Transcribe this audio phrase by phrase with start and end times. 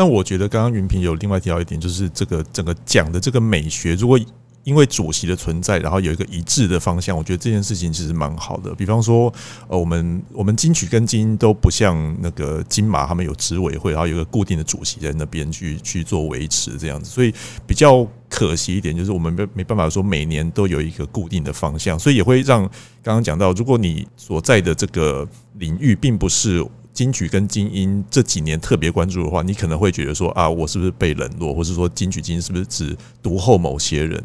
[0.00, 4.18] 但我觉得刚刚云平有另外提到一点，就是这个整个讲的这个美学，如果
[4.64, 8.74] 因为主席的存在，然后有一个一致的方向，我觉得这件事情其实蛮好的。
[8.74, 9.30] 比方说，
[9.68, 17.30] 呃，我们我们金曲跟金音都不像那个金马，他们有执委会，然后有一个固定的主席在那边去去做维持这样子，所以
[17.66, 22.62] 比较可惜一点，就是我们没没办法说每年都有一个固定的方向，所以也会让
[23.02, 25.28] 刚刚讲到，如果你所在的这个
[25.58, 34.22] 领域并不是金曲跟精英这几年特别关注的话，你可能会觉得说啊，我是不是被冷落，或是说金曲金音是不是只独后某些人？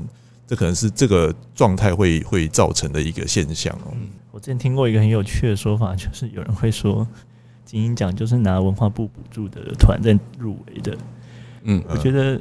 [0.47, 3.93] 这可能是这个状态会会造成的一个现象哦。
[4.31, 7.07] 我之前听过一个很有趣的说法，就是有人会说
[7.65, 10.95] 金鹰奖就是拿文化部补助的团在入围的。
[11.63, 12.39] 嗯，我觉得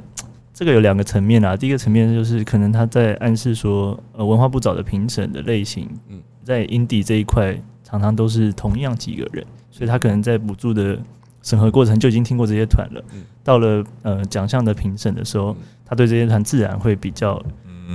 [0.52, 1.56] 这个有两个层面啊。
[1.56, 10.96] 第一个层面就是可能他在暗示说，呃，文化部找的评审的类型，嗯，在 indie 这一块常常都是同样几个人，所以他可能在补助的
[11.42, 13.04] 审核过程就已经听过这些团了。
[13.42, 17.42] 到了呃奖项的评审的时候，他对这些团自然会比较。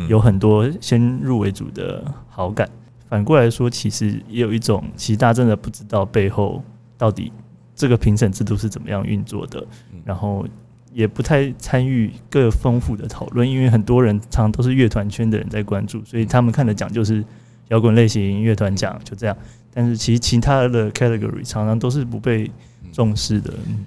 [0.07, 2.69] 有很多先入为主的好感，
[3.09, 6.63] 反过来说，其实也有一种，其实大家真的不知道背后
[6.95, 7.31] 到底
[7.75, 9.65] 这个评审制度是怎么样运作的，
[10.05, 10.45] 然后
[10.93, 17.25] 也不太参与更丰富的讨论，因为很多人常常都是乐团圈的人在关注，所以他们看的奖就是
[17.69, 19.35] 摇滚类型乐团奖，就这样。
[19.73, 22.49] 但是其实其他的 category 常常都是不被
[22.91, 23.53] 重视的。
[23.67, 23.85] 嗯。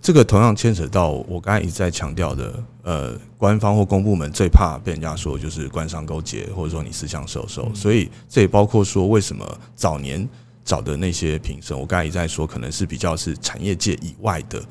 [0.00, 9.44] 这个同样牵扯到我刚才一直在强调的，呃，官方或公部门最怕被人家说就是官商勾结，或者说你私相授受，所以这也包括说为什么
[9.74, 10.28] 早年
[10.64, 14.62] 找的那些评审，我刚才一直在说，可能是比较是产业界以外的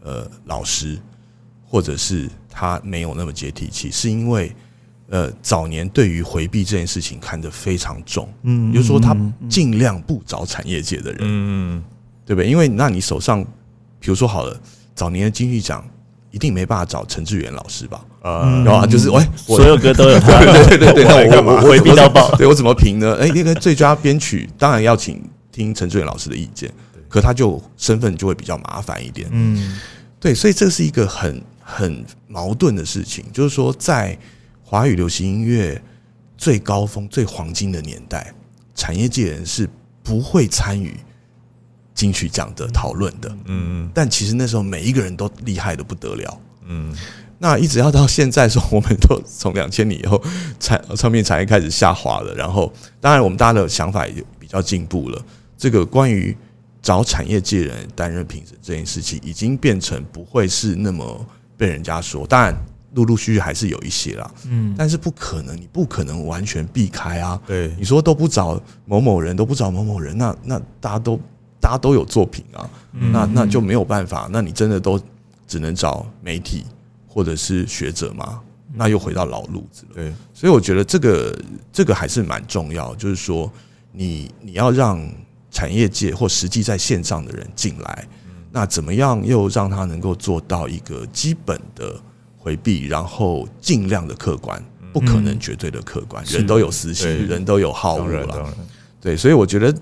[0.00, 0.96] 呃老师，
[1.66, 4.54] 或者是他没有那么接地气，是因为
[5.12, 9.16] 呃早年对于回避这件事情看得非常重，嗯，就是说他
[9.48, 11.84] 尽量不找产业界的人，嗯，
[12.26, 12.50] 对不对？
[12.50, 13.46] 因为那你手上。
[14.04, 14.60] 比如说好了，
[14.96, 15.88] 早年的金曲奖
[16.32, 18.04] 一定没办法找陈志远老师吧？
[18.20, 21.60] 啊，然后就是喂，所有歌都有，对对对对，那我干嘛？
[21.60, 22.28] 回避到爆？
[22.34, 23.16] 对我怎么评呢？
[23.20, 25.22] 哎，那个最佳编曲当然要请
[25.52, 26.68] 听陈志远老师的意见，
[27.08, 29.28] 可他就身份就会比较麻烦一点。
[29.30, 29.78] 嗯，
[30.18, 34.18] 对，所以这是一个很很矛盾的事情，就是说在
[34.72, 35.78] 华语流行音乐
[36.38, 38.32] 最高峰、最黄金的年代，
[38.74, 39.68] 产业界人是
[40.02, 40.96] 不会参与。
[41.92, 46.90] 金曲奖的讨论的，嗯嗯，但其实那时候每一个人都厉害的不得了，嗯，
[47.38, 50.18] 那一直要到现在说，我们都从两千年以后，
[50.58, 55.22] 产唱片产业开始下滑了，然后当然我们大家的想法也比较进步了，
[55.58, 56.34] 这个关于
[56.80, 61.26] 找产业界人担任评审这件事情，已经变成不会是那么
[61.58, 62.56] 被人家说，当然
[62.94, 71.18] 陆陆续续还是有一些啦，嗯，但是不可能，你不可能完全避开啊，对，你说都不找某某人，都不找某某人，那那大家都。
[71.62, 72.68] 大家都有作品啊，
[73.12, 74.28] 那那就没有办法。
[74.32, 75.00] 那你真的都
[75.46, 76.64] 只能找媒体
[77.06, 78.40] 或者是学者吗？
[78.74, 79.94] 那又回到老路子了。
[79.94, 81.38] 对，所以我觉得这个
[81.72, 83.48] 这个还是蛮重要，就是说
[83.92, 85.00] 你你要让
[85.52, 88.08] 产业界或实际在线上的人进来，
[88.50, 91.94] 那怎么样又让他能够做到一个基本的
[92.42, 98.52] 回避，然后尽量的客观，不可能绝对的客观，人都有私心，人都有好恶了。
[99.00, 99.74] 对，所以我觉得。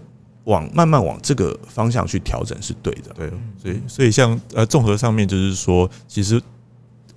[0.45, 3.31] 往慢慢往这个方向去调整是对的，对，
[3.63, 6.41] 所以所以像呃综合上面就是说，其实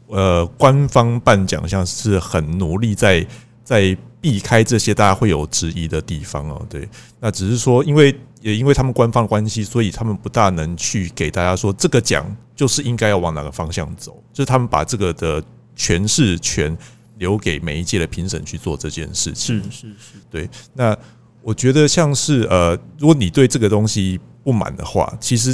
[0.08, 3.26] 呃官方办奖项是很努力在
[3.64, 6.88] 在避开这些大家会有质疑的地方哦，对，
[7.20, 12.26] 那只是说因为也因为他们官方的关系，所以他们不大能去给大家说这个奖
[12.56, 15.44] 就是应该要往哪个方向走，就是他们把这个的
[15.76, 16.78] 诠释权
[17.18, 20.98] 留给每一届的评审去做这件事情，是是是，对，那。
[21.46, 25.54] 我觉得像是呃，如果你对这个东西不满的话，其实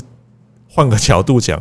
[0.69, 1.59] 换个角度讲，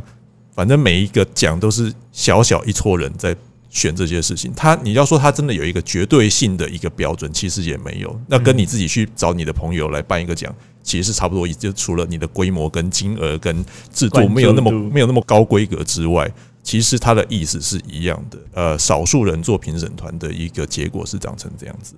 [0.54, 3.34] 反正每一个奖都是小小一撮人在
[3.70, 4.52] 选这些事情。
[4.54, 8.20] 他你要说他真的有一个绝对性的一个标准，其实也没有。
[8.26, 11.46] 那跟你自己去找你的朋友来办一个奖，其实是差不多。
[11.48, 16.30] 就除了你的规模跟金额跟制度没有那么没有那么高规格之外。
[16.60, 21.94] 其实他的意思是一样的，呃，少数人做评审团的一个结果是长成这样子。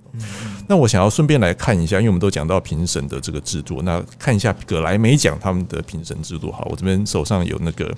[0.65, 6.49] 那我想要顺便来看一下，因为我们都讲到评审的这个制度，那看一下葛莱美奖他们的评审制度。
[6.53, 7.93] 好，我这边手上有那个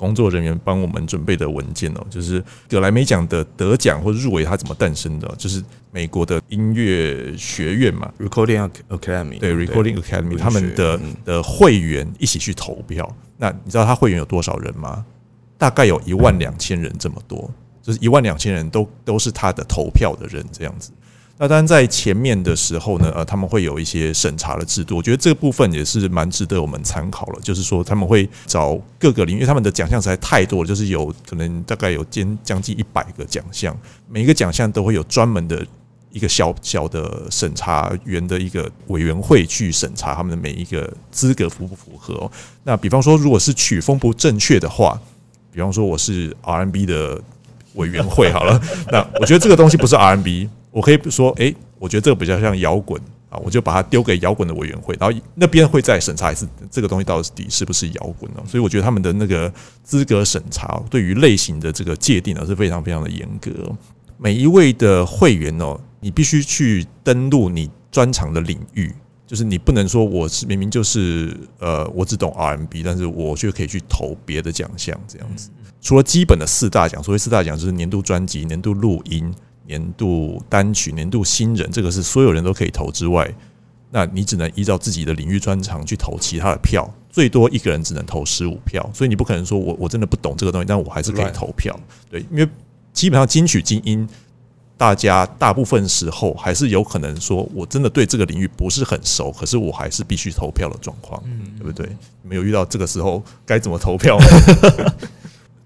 [0.00, 5.62] 工作人员帮我们准备的文件哦，就是葛莱美奖的得奖或入围它怎么诞生的，就是
[5.92, 13.14] 美国的音乐学院嘛，Recording Academy，对，Recording Academy 他们的的会员一起去投票。
[13.36, 15.04] 那你知道他会员有多少人吗？
[15.58, 17.50] 大概有一万两千人这么多，
[17.82, 20.90] 就是一万两千人都都是他的投票的人这样子。
[21.40, 27.40] 那当然在前面的时候呢，呃，他们会有一些审查的制度，我觉得这个部分也是蛮值得我们参考了。
[27.40, 33.74] 就是说他们会找各个领域，他们的奖项实在太多了，就是有可能大概有将将近一百个奖项，
[34.06, 35.66] 每一个奖项都会有专门的。
[36.12, 42.28] 一个小小的审查员的一个委员会去审查他们的每一个资格符不符合。
[42.64, 45.00] 那比方说，如果是曲风不正确的话，
[45.52, 47.22] 比方说我是 R&B 的
[47.74, 48.60] 委员会好了，
[48.90, 58.42] 那我觉得这个东西不是 R&B，我可以说，哎，我觉得这个比较像摇滚啊，我就把它丢给摇滚的委员会，然后那边会再审查一次这个东西到底是不是摇滚呢？
[58.46, 59.52] 所以我觉得他们的那个
[59.82, 63.50] 资格审查对于类型的这个界定呢是非常非常的严格。
[64.16, 65.78] 每一位的会员哦。
[66.02, 68.90] 你必须去登录你专长的领域，
[69.26, 75.50] 就是你不能说我是明明就是呃，我只懂 RMB，但是我却可以去投别的奖项这样子。
[75.82, 79.30] 除了基本的四大奖，所谓四大奖就是年度专辑、年度录音、
[79.70, 83.32] 年度单曲、年度新人，这个是所有人都可以投之外，
[83.90, 91.78] 那你只能依照自己的领域专长去投其他的票，最多一个人只能投十五票，所以你不可能说我我真的不懂这个东西，但我还是可以投票。
[92.10, 92.48] 对，因为
[92.92, 94.08] 基本上金曲精英。
[94.80, 101.86] 大家大部分时候还是有可能说，我真的对这个领域不是很熟，可是我还是必须投票的状况，嗯对不对？
[102.22, 104.16] 没有遇到这个时候该怎么投票？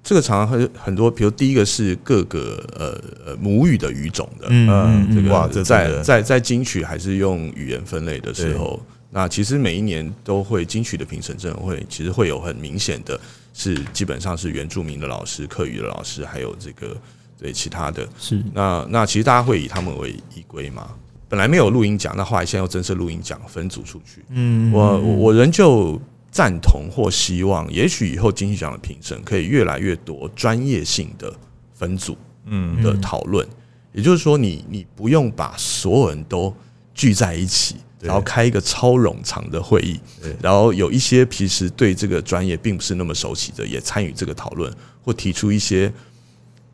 [0.04, 2.96] 这个常常很很多，比如第一个是各个呃
[3.26, 8.80] 呃母语的语种的，嗯，这个在在在金曲还是用语言分类的时候，
[9.10, 13.18] 那其实每一年都会金曲的评审证会其实会有很明显的，
[13.52, 16.96] 是基本上是原住民的老师、客语的老师，还有这个。
[17.36, 20.88] 对其他的，是那那其实大家会以他们为依归嘛。
[21.28, 24.24] 本来没有录音奖，那后来现在又增设录音奖，分组出去。
[24.30, 26.00] 嗯，我我仍旧
[26.34, 31.32] 赞同或希望，也许以后金曲奖的评审可以越来越多专业性的
[31.72, 33.46] 分组，嗯的讨论。
[33.92, 36.52] 也就是说，你你不用把所有人都
[36.92, 40.00] 聚在一起，然后开一个超冗长的会议，
[40.42, 44.68] 然后有一些平时对这个专业并不是那么熟悉的，也参与这个讨论，
[45.04, 45.92] 或提出一些。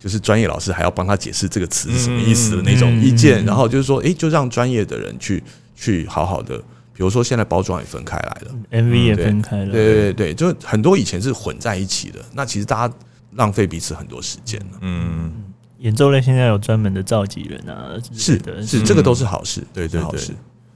[0.03, 5.43] 就是专业老师还要帮他解释这个词是什么意思的那种意见，然后就是说，哎，就让专业的人去
[5.77, 6.59] 去好好的，
[7.01, 12.95] 比如说现在包装也分开来了，MV 也分开了，对对对，就很多以前是混在一起的，那其实大家
[13.37, 14.79] 浪费彼此很多时间了。
[14.83, 15.33] 嗯，
[15.79, 20.21] 演奏类现在有专门的召集人啊，是的，是这个都是好事，对对对。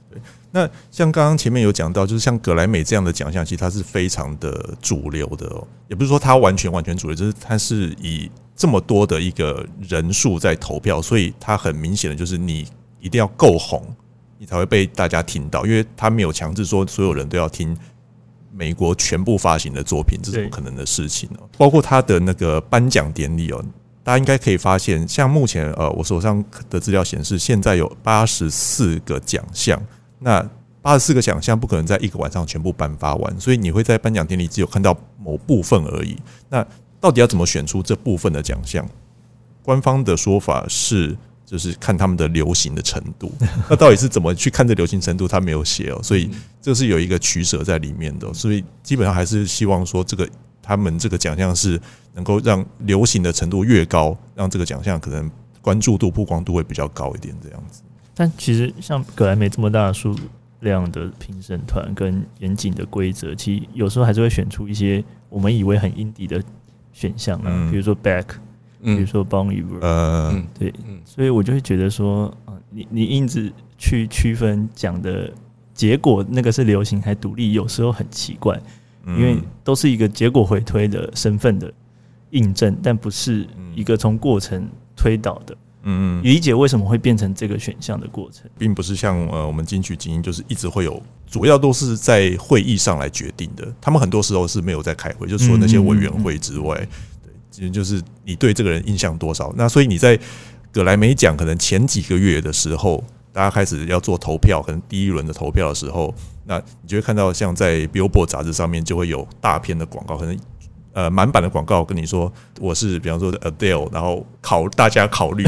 [0.09, 0.19] 对。
[0.49, 8.31] 那像刚刚前面有讲到，就是像格莱美这样的奖项，其实它是非常的主流的哦，也不是说它完全完全主流，就是它是以。
[8.57, 12.65] 这么多的一个人数在投票，所以它很明显的就是你
[13.01, 13.85] 一定要够红，
[14.37, 17.75] 你才会被大家听到，因为他没有强制说所有人都要听
[18.51, 21.49] 美国全部发行的作品，这是不可能的事情哦。
[21.57, 23.63] 包括他的那个颁奖典礼哦，
[24.03, 29.81] 大家应该可以发现，像目前呃我手上的资料显示，现在有八十四个奖项，
[30.19, 30.47] 那
[30.81, 36.15] 八十四个奖项不可能在一个晚上全部颁发完，所以你会在颁奖典礼只有看到某部分而已。
[36.49, 36.65] 那
[36.99, 38.87] 到底要怎么选出这部分的奖项？
[39.63, 43.31] 官方的说法是，就是看他们的流行的程度。
[43.69, 45.27] 那到底是怎么去看这流行程度？
[45.27, 46.29] 他没有写哦，所以
[46.61, 48.33] 这是有一个取舍在里面的。
[48.33, 50.27] 所以基本上还是希望说，这个
[50.61, 51.79] 他们这个奖项是
[52.13, 55.29] 能够让流行的程度越高，让这个奖项可能
[55.61, 57.35] 关注度、曝光度会比较高一点。
[57.43, 57.81] 这样子。
[58.13, 60.15] 但其实像格莱美这么大的数
[60.61, 66.43] 量的评审团跟严谨的规则，其实有时候还是会选出一些我们以为很阴底的。
[66.97, 68.23] 选项啊，比如说 back，
[68.85, 70.71] 比如说 Bon Iver，嗯，对，
[71.03, 75.33] 所以我就会觉得说，啊，你你一直去区分讲的
[75.73, 78.61] 结果，那个是流行还独立，有时候很奇怪，
[79.07, 81.73] 因为都是一个结果回推的身份的
[82.29, 85.53] 印证，但不是一个从过程推导的。
[85.87, 93.71] 嗯嗯，理解为什么会变成这个选项的过程，并不是像呃我们金曲精英就是一直会有，主要都是在会议上来决定的。
[93.79, 96.87] 他们很多时候是没有在开会，就除了那些委员会之外，
[97.71, 99.53] 就是你对这个人印象多少。
[99.55, 100.19] 那所以你在
[100.71, 106.13] 葛莱美奖可能前几个月的时候，大家开始要做投票，可能第一轮的投票的时候，
[106.45, 110.37] 那你就会看到像在 Billboard 杂志上面就会有大片的广告，可能。
[110.95, 115.43] 呃，满版的广告跟你说我是，比方说 Adele，然后考大家考虑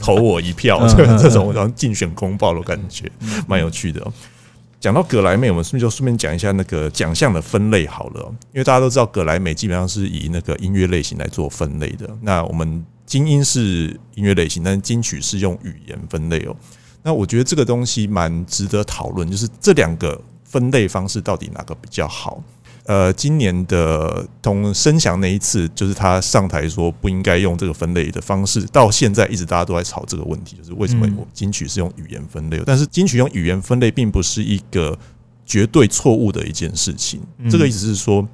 [0.00, 0.84] 投我一票，
[1.16, 3.08] 这种然后竞选公报的感觉，
[3.46, 4.04] 蛮有趣的。
[4.80, 8.34] 讲到葛莱美，我们顺便就顺便讲一下那个奖项的分类好了？
[8.52, 12.08] 因为大家都知道葛莱美基本上是以那个音乐类型来做分类的。
[12.22, 16.56] 那我们精英是音乐类型，但是金曲是用语言分类哦。
[17.02, 22.42] 那我觉得这个东西蛮值得讨论，就是这两个分类方式到底哪个比较好？
[22.86, 32.60] 呃，今年的从申祥那一次，就是他上台说不应该用这个分类的方式，到现在一直大家都在吵这个问题，就是为什么金曲是用语言分类？
[32.66, 34.98] 但是金曲用语言分类并不是一个
[35.44, 37.20] 绝对错误的一件事情。
[37.48, 38.26] 这个意思是说，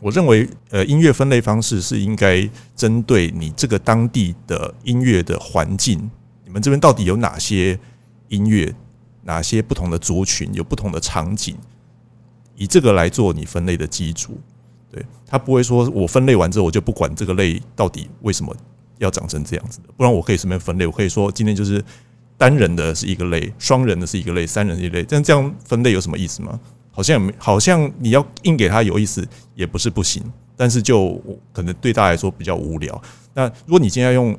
[0.00, 6.10] 我认为呃，音乐分类方式是应该针对你这个当地的音乐的环境，
[6.46, 7.78] 你们这边到底有哪些
[8.28, 8.72] 音乐，
[9.24, 11.56] 哪些不同的族群，有不同的场景。
[12.60, 14.38] 以这个来做你分类的基础，
[14.92, 18.54] 对他不会说我分类完之后我就不管这个类到底为什么
[18.98, 21.82] 要长成这样子的，不然我可以随便分类，我可以说今天就是
[22.36, 26.60] 单人的是一个类，双人的是一个类，三人一类，但这样分类有什么意思吗？
[26.90, 30.22] 好像，好像你要硬给他有意思也不是不行，
[30.54, 31.18] 但是就
[31.52, 33.00] 可能对大家来说比较无聊。
[33.32, 34.38] 那如果你今天要用。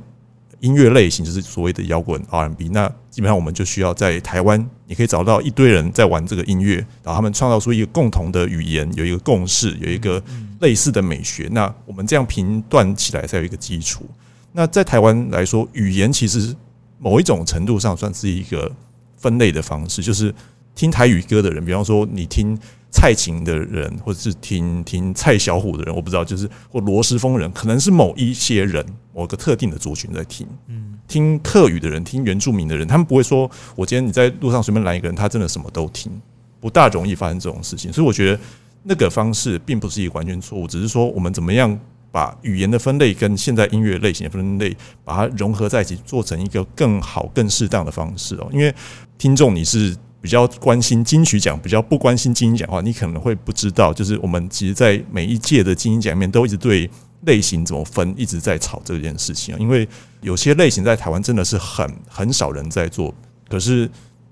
[0.62, 10.24] 音乐类型就是所谓的摇滚 R&B，那基本上我们就需要在台湾，你可以找到一堆人在玩这个音乐，然后他们创造出一个共同的语言，有一个共识，有一个
[10.60, 11.50] 类似的美学。
[11.52, 14.06] 那我们这样评断起来才有一个基础。
[14.52, 16.56] 那在台湾来说，语言其实
[17.00, 18.72] 某一种程度上算是一个
[19.18, 20.32] 分类的方式，就是
[20.76, 22.58] 听台语歌的人，比方说你听。
[22.94, 30.46] 蔡琴的人，或者是听听蔡小虎的人，我不知道，就是或罗时丰人，可能是某一些人，某个特定的族群在听。
[30.68, 36.12] 嗯，听客语的人，听原住民的人，他们不会说，我今天你在路上随便拦一个人，他真的什么都听，
[36.60, 37.94] 不大容易发生这种事情。
[37.94, 38.38] 所以我觉得
[38.84, 41.80] 那个方式并不是一个完全错误，只是说我们怎么样
[42.12, 44.76] 把语言的分类跟现在音乐类型的分类
[45.06, 48.50] 把它融合在一起，做成一个更好、更适当的方式哦。
[48.52, 48.76] 因为
[49.18, 49.96] 听众你是。
[50.22, 56.88] 比较关心金曲奖，比较不关心金鹰奖的话，你可能会不知道，就是我们其实，在每一届的金鹰奖里面，都一直对
[57.26, 59.58] 类型怎么分一直在吵这件事情啊。
[59.60, 59.88] 因为
[60.22, 63.12] 有些类型在台湾真的是很很少人在做，
[63.50, 63.90] 可是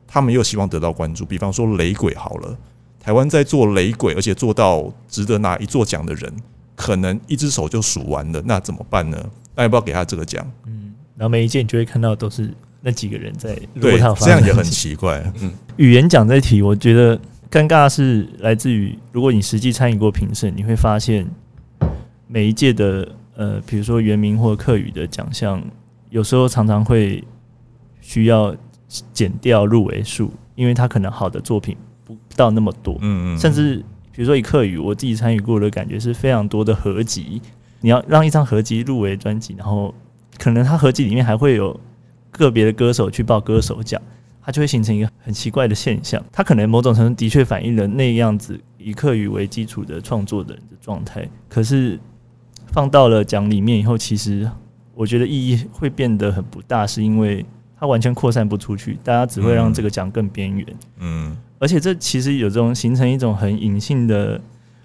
[0.07, 1.25] 他们又希望得到关注。
[1.25, 2.55] 比方说雷鬼好了，
[2.99, 6.31] 台湾在做雷鬼，而且做到值得拿一座奖的人，
[6.75, 8.39] 可能一只手就数完了。
[8.45, 9.17] 那怎么办呢？
[9.55, 10.45] 那要不要给他这个奖？
[10.67, 12.53] 嗯，然后每一届你就会看到都是。
[12.81, 15.21] 那几个人在对，这样也很奇怪。
[15.41, 17.19] 嗯，语言讲这题，我觉得
[17.51, 21.29] 尴尬是来自于，如果你实际参与过评审，你会发现
[22.27, 23.05] 每一届的
[23.35, 25.61] 呃，比如说原名或客语的奖项，
[26.09, 27.21] 有时候常常会
[27.99, 28.55] 需要
[29.11, 32.97] 减掉入围数，因为他可能好的作品不到那么多。
[33.01, 33.83] 嗯嗯，甚至
[34.13, 37.41] 比如说以客语，我自己参与过的感觉是非常多的合集，
[37.81, 39.93] 你要让一张合集入围专辑，然后
[40.37, 41.77] 可能他合集里面还会有。
[42.31, 44.01] 个别的歌手去报歌手奖，
[44.41, 46.23] 它就会形成一个很奇怪的现象。
[46.31, 51.27] 它可能某种程度的确反映了那样子以课语为基础的创作的人的状态。
[51.47, 51.99] 可是
[52.67, 54.49] 放到了奖里面以后，其实
[54.93, 57.45] 我觉得意义会变得很不大，是因为
[57.79, 60.65] 它完全扩散不出去，大家只会让这个奖更边缘。
[60.99, 64.39] 嗯，而且这其实有这种形成一种很隐性的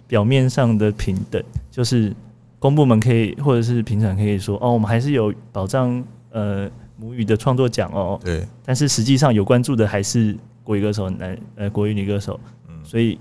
[0.06, 2.14] 表面上的平等，就是
[2.58, 6.70] 公部门可以或者是评审可以说哦，我们还是有保障呃。
[6.96, 13.18] 母语的创作奖哦，对，但是实际上有关注的还是国语歌手、男呃国语女歌手，嗯，所以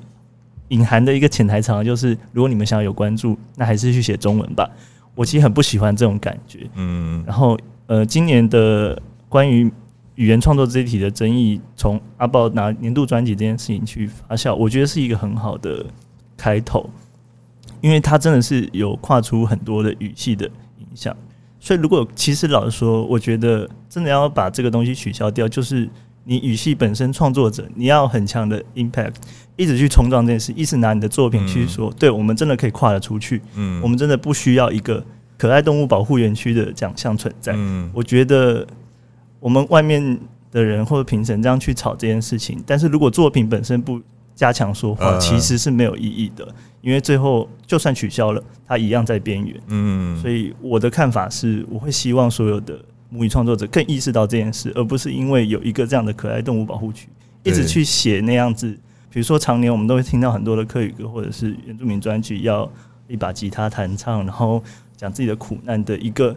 [0.70, 4.70] 隐含的一个潜台词就是，如果你们想要有关注，那还是去写中文吧。
[5.15, 9.00] 我其实很不喜欢这种感觉，嗯，然后呃，今年的
[9.30, 9.72] 关于
[10.15, 15.86] 语言创作这一题的争议，从阿豹拿年度专辑这件事情去发酵，我觉得是一个很好的
[16.38, 16.89] 开头，
[17.82, 20.46] 因为它真的是有跨出很多的语系的
[20.77, 21.15] 影响。
[21.63, 25.89] 所以，如果其实老实说，我觉得真的要把这个东西取消掉，就是
[26.25, 29.13] 你语系本身创作者，你要很强的 impact，
[29.55, 33.41] 一直去冲撞这件事，一直拿你的作品去说，对我们真的可以跨得出去。
[33.55, 35.01] 嗯，我们真的不需要一个
[35.38, 37.53] 可爱动物保护园区的奖项存在。
[37.55, 38.67] 嗯，我觉得
[39.39, 40.20] 我们外面
[40.51, 44.01] 的人或者评审这样去吵这件事情，但是如果作品本身不
[44.36, 46.48] 加强说话，其实是没有意义的。
[46.82, 49.62] 因为最后就算取消了，它一样在边缘。
[49.68, 52.78] 嗯，所以我的看法是，我会希望所有的
[53.10, 57.08] 母语创作者更意识到这件事，而不是因为有一个这样的可爱动物保护区，
[57.44, 58.78] 一直去写那样子。
[59.10, 62.70] 比如说，常年我们都会听到很多的客语歌或者是原住民专辑，要
[63.08, 64.62] 一把吉他弹唱，然后
[64.98, 66.36] 讲自己的苦难的一个，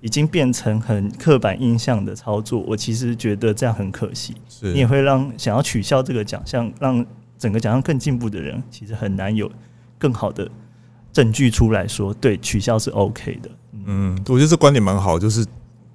[0.00, 2.60] 已经变成很刻板印象的操作。
[2.66, 4.34] 我其实觉得这样很可惜。
[4.60, 7.06] 你也会让想要取消这个奖项，让
[7.38, 9.50] 整个奖项更进步的人，其实很难有。
[9.98, 10.46] 更好的
[11.12, 13.50] 证据出来说，对取消是 OK 的。
[13.86, 15.42] 嗯，我觉得这观点蛮好，就是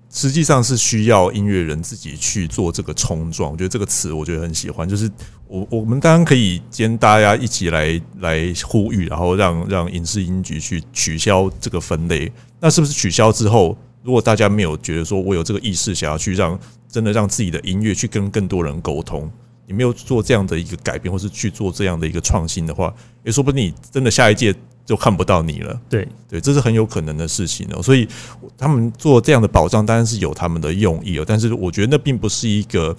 [0.10, 3.51] 实际上是需要音乐人自己去做这个冲撞。
[3.51, 5.07] 我觉得这个词我觉得很喜欢，就是
[5.48, 12.31] 我我们当然可以跟大家一起来来呼吁，然后让让影视音局去取消这个分类。
[12.60, 19.31] 那是不是取消之后，如果大家没有觉得说我有这个意识，想要去让真的让自己的音乐去跟更多人沟通？
[19.71, 24.53] 你没有做这样的一个改变，或是去做这样的一个创新的话，也说不定你真的下一届
[24.85, 25.81] 就看不到你了。
[25.89, 27.81] 对对，这是很有可能的事情哦。
[27.81, 28.05] 所以
[28.57, 32.93] 他们做这样的保障当然是有他们的用意哦，但是我觉得那并不是一个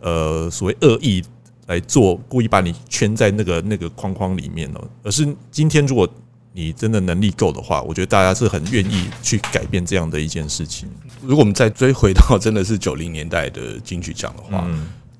[0.00, 1.24] 呃所谓恶意
[1.66, 6.06] 来做，故意把你圈在那个那个框框里面哦，而是今天如果。
[6.52, 10.88] 你真的能力够的话，我觉得大家是很愿意去改变这样的一件事情。
[11.22, 14.68] 如果我们再追回到真的是九零年代的金曲奖的话，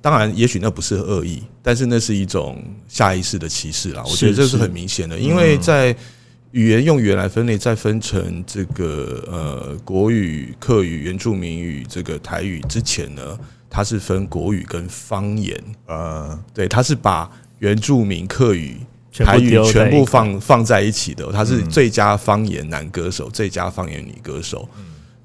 [0.01, 4.03] 当然也许那不是恶意，但是那是一种下意识的歧视啦。
[4.07, 5.95] 我觉得这是很明显的，因为在
[6.53, 13.39] 语言用语言来分类，再分成这个呃国语、客语、原住民语、这个台语之前呢，
[13.69, 18.77] 它是分国语跟方言呃，对，它是把原住民客语。
[19.13, 24.69] 台语全部放放在一起的，他是最佳方言男歌手、最佳方言女歌手。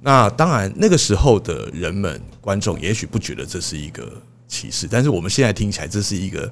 [0.01, 4.11] 那当然，那个时候的人们观众也许不觉得这是一个
[4.47, 6.51] 歧视，但是我们现在听起来这是一个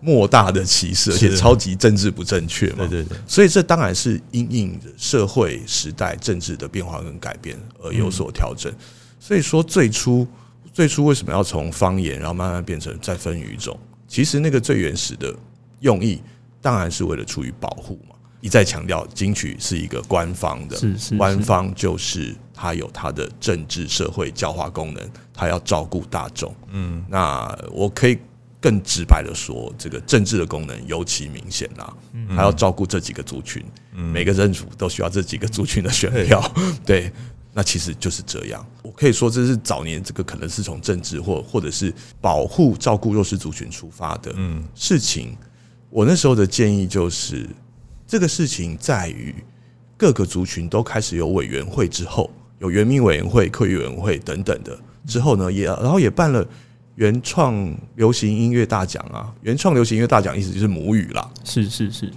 [0.00, 2.86] 莫大的歧视，而且超级政治不正确嘛。
[2.86, 8.72] 对对对，所以这当然是因应社会时代政治的变化跟改变而有所调整。
[9.20, 10.26] 所以说，最初
[10.72, 13.78] 最初为什么要从方言，然后慢慢变成再分语种？
[14.06, 15.34] 其实那个最原始的
[15.80, 16.20] 用意。
[16.60, 26.54] 当然是为了出于保护嘛，一再强调金曲是一个官方的，是是，官方就是它有它的政治社会教化功能，它要照顾大众。
[26.70, 28.18] 嗯，那我可以
[28.60, 31.92] 更直白的说，这个政治的功能尤其明显啦，
[32.28, 36.40] 还要照顾这几个族群，每个政府都需要这几个族群的选票。
[36.84, 37.12] 对，
[37.52, 38.64] 那其实就是这样。
[38.82, 44.34] 我可以说，这是早年这个可能是从政治或或者是保护照顾弱势族群出发的
[44.74, 45.36] 事情。
[45.90, 47.48] 我那时候的建议就是，
[48.08, 49.34] 这个事情在于
[49.96, 56.44] 各个族群都开始有委员会之后，有原民委员会、客委员会等等的之后呢，也然后也办了
[56.94, 59.30] 原创流行音乐大奖啊。
[59.42, 61.30] 原创流行音乐大奖意思就是母语啦。
[61.44, 62.10] 是是是。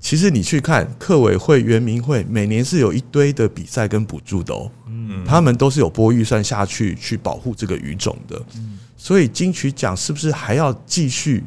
[0.00, 4.68] 其实你去看客委会、原民会，每年是有一堆的比赛跟补助的哦。
[4.88, 5.24] 嗯。
[5.24, 8.36] 他们都是有拨预算下去去保护这个语种的。
[8.56, 8.78] 嗯。
[8.96, 11.44] 所以金曲奖是不是还要继续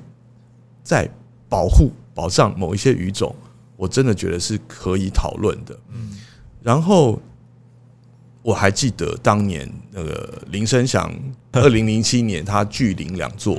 [0.82, 1.10] 在？
[1.52, 3.36] 保护保障某一些语种，
[3.80, 5.80] 我真的觉得是可以讨论的。
[5.88, 6.12] 嗯，
[6.62, 7.18] 然后
[8.42, 11.10] 我还记得当年那个林声祥，
[11.54, 13.58] 二零零七年他巨领两座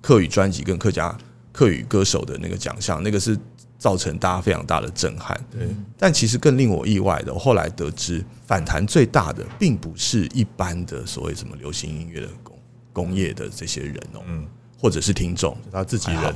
[0.00, 1.14] 客语专辑跟客家
[1.52, 3.38] 客语歌手的那个奖项，那个是
[3.76, 5.38] 造成大家非常大的震撼。
[5.50, 12.58] 对，但其实更令我意外的，我后来得知反弹最大的，并不是一般的所谓什么流行音乐的工
[12.94, 14.46] 工业的这些人哦，嗯，
[14.80, 16.34] 或者是听众他自己人。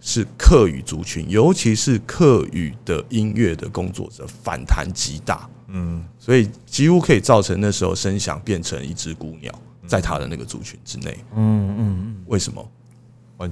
[0.00, 9.52] 是客语族群，尤其是客语的音乐的工作者反弹极大，嗯，所以几乎可以造成那时候声响变成一只孤鸟，
[9.86, 12.72] 在他的那个族群之内，嗯嗯嗯，为什么？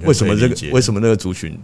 [0.05, 0.71] 为什么这个？
[0.71, 1.59] 为什么那个族群？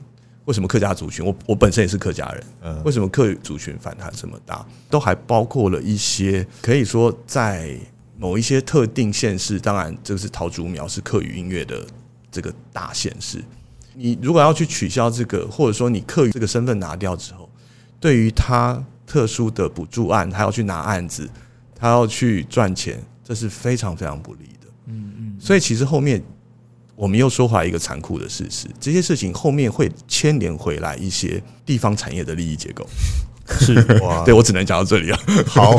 [0.46, 1.26] 为什么客家族群？
[1.26, 4.66] 我我本身也是客家人，嗯，为什么客语族群反弹这么大？
[4.90, 7.76] 都还包括了一些可以说在
[8.18, 11.86] 某一些特定县市，当然这个是桃竹苗是客语音乐的
[12.32, 13.44] 这个大县市。
[13.96, 17.50] 你如果要去取消这个，或者说你课余这个身份拿掉之后，
[18.00, 21.30] 对于他特殊的补助案，他要去拿案子，
[21.76, 24.68] 他要去赚钱，这是非常非常不利的。
[24.88, 25.38] 嗯嗯。
[25.40, 26.22] 所以其实后面
[26.96, 32.86] 我们又说回来一个残酷的事实，这些事情后面会牵连回来一些地方产业的利益结构。
[33.48, 35.20] 是哇，对我只能讲到这里了。
[35.46, 35.78] 好，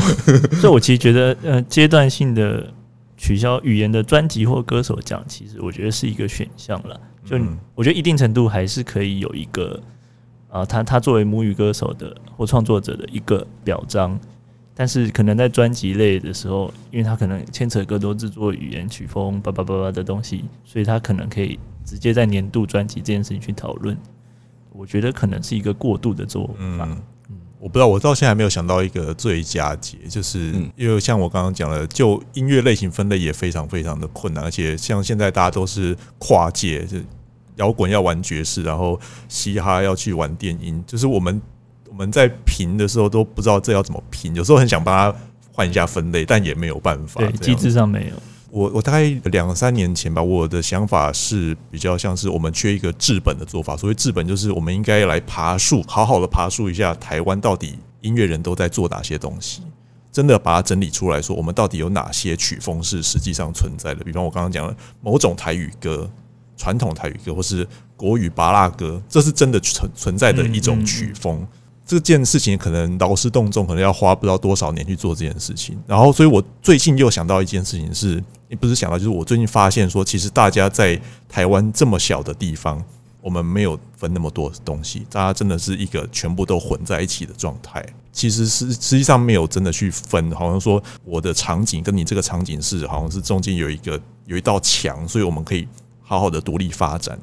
[0.61, 2.73] 所以我其实觉得，呃，阶段性的
[3.17, 7.01] 取消语言的专辑或歌手奖，其实我觉得是一个选项了。
[7.27, 7.37] 就
[7.75, 9.83] 我觉得一定程度还是可以有一个
[10.49, 14.19] 啊，他他作为母语歌手的或创作者的一个表彰，
[14.75, 23.97] 但是可能在专辑类的时候，因为他可能牵扯更多制作语言曲风叭叭叭叭的东西，所以他可能可以直接在年度专辑这件事情去讨论。
[24.71, 26.47] 我觉得可能是一个过度的做
[26.79, 26.97] 法。
[27.59, 36.99] 我不知道，我到现在还没有想到一个最佳解，就是因为像我刚刚讲的，就音乐类型分类也非常非常的困难，而且像现在大家都是跨界，就
[37.57, 41.40] 摇滚要玩爵士，然后嘻哈要去玩电音，就是我们
[41.88, 45.19] 我们在评的时候都不知道这要怎么评，有时候很想帮他
[45.51, 48.36] 换一下分类，但也没有办法，对，机制上没有。
[48.57, 53.77] 我我大概两三年前吧，我的想法是比较像是我们缺一个治本的做法。
[53.77, 59.61] 所谓治本，就是我们应该来爬树，好好的爬树一下台湾到底音乐人都在做哪些东西，
[60.11, 64.03] 真的把它整理出来说，我们到底有哪些曲风是实际上存在的。
[64.03, 66.11] 比方我刚刚讲了某种台语歌、
[66.57, 71.47] 传统台语歌，或是国语巴拉歌，这是真的存存在的一种曲风。
[71.87, 75.79] 这件事情可能劳师动众，可能要花不知道多少年去做这件事情。
[75.87, 82.83] 然后，所以我最近又想到一件事情，是你不是想到，就是我最近发现说，其实大家在台湾这么小的地方，
[83.20, 87.85] 我们没有分那么多东西，大家真的是一个全部都混在一起的状态。
[88.12, 95.68] 其实是实际上没有真的去分，好像说我的场景跟你这个场景是好像是中间有一个有一道墙，所以我们可以
[96.03, 97.16] 好好的独立发展。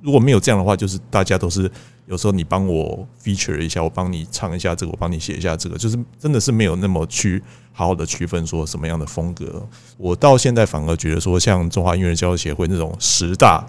[0.00, 1.70] 如果没有这样的话，就是大家都是
[2.08, 7.42] 有时候你帮我 feature 一下，我帮你唱一下这个，我帮你写一下这个，就是真的是没有那么去
[7.72, 9.66] 好好的区分说什么样的风格。
[9.98, 13.62] 我到现在反而觉得说，像中华音乐人交流协会那种十大，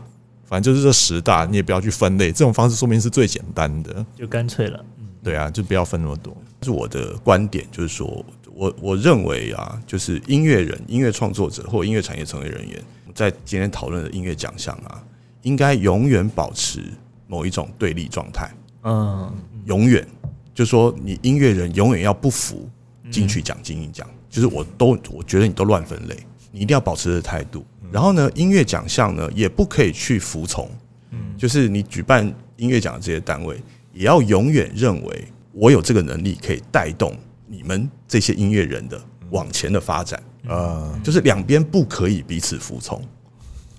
[0.46, 4.84] 反正就是这十大，你也不要去分类，这种方式说明是最简单的，就干脆了。
[5.22, 6.36] 对啊，就不要分那么多。
[6.62, 12.82] 是我的观点，就是说我我认为啊，就是音乐人、音乐创作者或音乐产业从业人员，
[13.14, 15.04] 在今天讨论的音乐奖项啊，
[15.42, 16.82] 应该永远保持
[17.30, 18.52] 某一种对立状态。
[18.84, 19.32] 嗯，
[19.66, 20.06] 永远
[20.54, 22.68] 就是说，你音乐人永远要不服
[23.10, 26.18] 金曲奖、金鹰奖，就是我都我觉得你都乱分类，
[26.52, 27.64] 你一定要保持的态度。
[27.92, 30.70] 然后呢，音乐奖项呢也不可以去服从，
[31.12, 32.26] 嗯，就是你举办
[32.58, 33.62] 音乐奖的这些单位。
[33.92, 37.14] 也要永远认为我有这个能力可以带动
[37.48, 43.04] 你们这些音乐人的往前的发展啊，就是两边不可以彼此服从，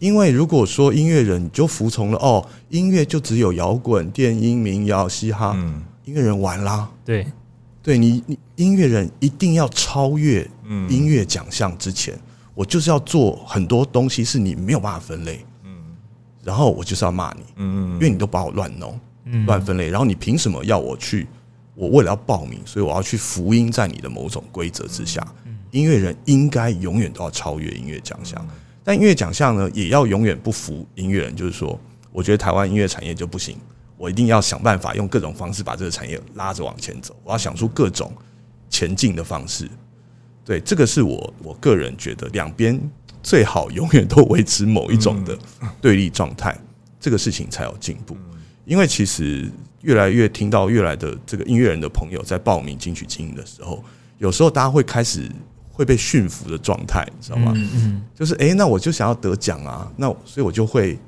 [0.01, 5.55] 因为如果说音乐人就服从了哦，音乐就只有摇滚、电音、民谣、嘻哈，
[6.05, 6.91] 音乐人完啦。
[7.05, 7.25] 对，
[7.81, 10.43] 对你，你音乐人一定要超越
[10.89, 12.19] 音乐奖项之前，
[12.55, 15.71] 我就是要做很多东西是你没有办法分类，嗯，
[16.43, 18.99] 然后我就是要骂你，嗯，因为你都把我乱弄。
[19.47, 21.25] 乱分类，然后你凭什么要我去？
[21.77, 25.25] 我为了要报名，所以我要去福音在你的某种规则之下。
[25.71, 28.45] 音乐人应该永远都要超越音乐奖项，
[28.83, 31.37] 但音乐奖项呢，也要永远不服音乐人。
[31.37, 31.79] 就是说，
[32.12, 33.57] 我觉得台湾音乐产业就不行，
[33.97, 37.14] 我一定要想办法用各种方式把这个产业拉着往前走。
[37.23, 38.12] 我要想出各种
[38.69, 39.69] 前进的方式。
[40.45, 42.81] 对，这个是我我个人觉得，两边
[43.23, 45.38] 最好永远都维持某一种的
[45.81, 46.59] 对立状态，
[46.99, 48.16] 这个事情才有进步。
[48.64, 49.51] 因为其实
[49.83, 53.85] 越来越听到越来的这个音乐人的朋友在报名金曲经营的时候，
[54.19, 55.31] 有时候大家会开始
[55.81, 57.55] 会被驯服的状态，你知道吗？
[57.57, 60.99] 嗯，就是哎，那我就想要得奖啊，那所以我就会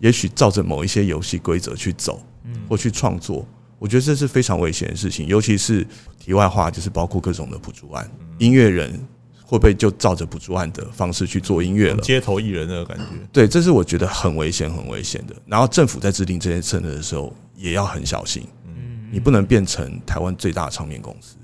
[0.00, 2.20] 也许照着某一些游戏规则去走，
[2.68, 3.46] 或去创作。
[3.78, 5.86] 我觉得这是非常危险的事情，尤其是
[6.18, 9.00] 题外话，就是包括各种的补助案，音乐人。
[9.48, 12.00] 会不会就照着补助案的方式去做音乐了？
[12.02, 15.36] 街头艺人那个感觉，对，这是我觉得很危险、很危险的。
[15.46, 18.42] 然后政府在制定这些政策的时候，也要很小心。
[18.66, 21.36] 嗯，你不能变成台湾最大的唱片公司。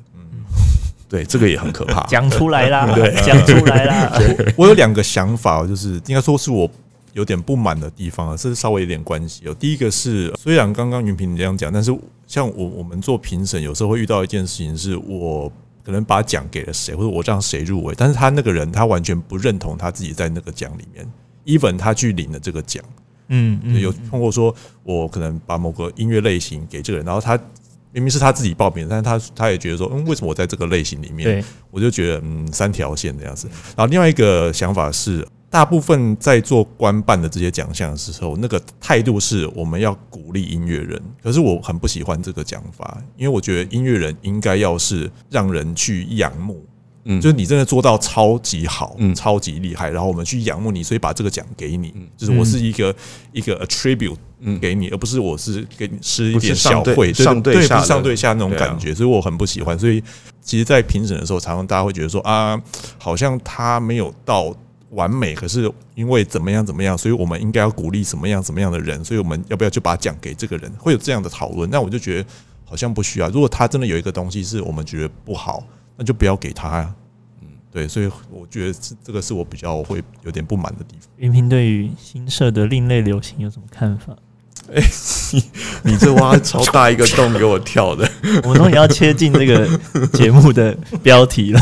[1.12, 2.03] 嗯，对，这个也很可怕。
[2.09, 4.12] 讲出来啦， 对，讲出来啦。
[4.57, 6.68] 我有两个想法，就是应该说是我
[7.12, 9.42] 有点不满的地方啊，是稍微有点关系。
[9.44, 11.96] 有第一个是，虽然刚刚云平你这样讲，但是
[12.27, 15.53] 像我我们做评审，有时候会遇到一件事情，是我。
[15.85, 21.05] 可能把奖给了谁，或者我让谁入围，但是他那个人他完全不认同他自己在那个奖里面
[21.44, 22.81] ，even 他去领了这个奖，
[23.27, 27.37] 嗯，有通过说，我可能把某个音乐类型给这个人，然后他
[27.92, 31.44] 明明是他自己报名，但是他他也觉得说，嗯，为什么我在这个类型里面？
[31.70, 33.46] 我就觉得嗯，三条线这样子。
[33.76, 35.26] 然后另外一个想法是。
[35.52, 40.98] 大部分在做官办的这些奖项的时候，那个态度是我们要鼓励音乐人。
[41.22, 46.64] 可是我很不喜欢这个讲法，因为我觉得音乐人应该要是让人去仰慕，
[47.05, 52.95] 嗯，就是你真的做到超级好，嗯，超级厉害，然后我们去仰慕你，所以把这个奖给你，就是我是一个
[53.33, 59.79] 一个 attribute，嗯，给你，而不是我是给你施一点小惠，上对下上对下那种感觉，所以我很不喜欢。
[59.79, 60.03] 所以
[60.41, 62.61] 其实，在评审的时候，常常大家会觉得说啊，
[62.99, 64.55] 好像他没有到。
[64.93, 70.71] 完美，可是因为怎么样怎么样，所以我们应该要鼓励什么样什么样的人，所以我们要不要就把奖给这个人？
[70.79, 72.29] 会有这样的讨论，那我就觉得
[72.67, 73.31] 好像不需要。
[73.31, 75.65] 如果他真的有一个东西是我们觉得不好，
[76.03, 76.93] 那就不要给他呀。
[77.43, 81.09] 嗯，对，所以我觉得这这个是我比较会有点不满的地方。
[81.19, 84.12] 云平对于新社的另类流行有什么看法？
[84.75, 84.83] 哎，
[85.33, 85.45] 你
[85.93, 88.11] 你这挖超大一个洞给我跳的，
[88.43, 91.61] 我终于要切进这个节目的标题了。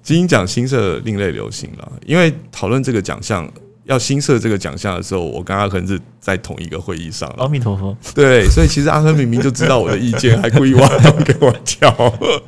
[0.00, 3.50] 金鹰奖新设另类流行了，因为讨论这个奖项
[3.90, 7.28] 要新设这个奖项的时候，我跟阿亨是在同一个会议上。
[7.36, 7.94] 阿弥陀佛。
[8.14, 11.92] 对，所以其实阿亨明明就知道我的意见，还故意挖洞给我跳。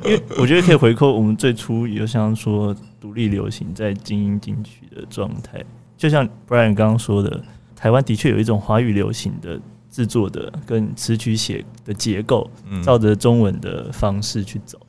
[0.05, 5.61] 因为我觉得可以回扣我们最初有像说独立流行在精英进取的状态，
[5.97, 7.43] 就像 Brian 刚刚说的，
[7.75, 9.59] 台湾的确有一种华语流行的
[9.91, 12.49] 制作的跟词曲写的结构，
[12.81, 14.79] 照着中文的方式去走。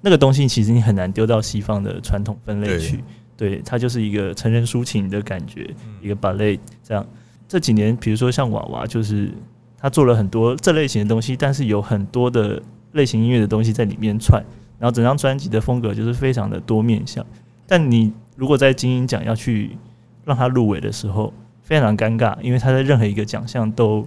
[0.00, 3.02] 那个东西其实你很难丢到西方的传统分类去，
[3.36, 5.68] 对，它就是一个成人抒情的感觉，
[6.00, 7.04] 一个 ballet 这样。
[7.46, 9.30] 这几年，比如说像娃娃，就是
[9.76, 12.60] 他做了很多这类型的东西，但是有很多的
[12.92, 14.42] 类型音乐的东西在里面串，
[14.78, 17.24] 然后整张专辑的风格就是非常的多面向。
[17.66, 19.76] 但你如果在金鹰奖要去
[20.24, 24.06] 让他入围的时候，非常尴尬，因为他在任何一个奖项都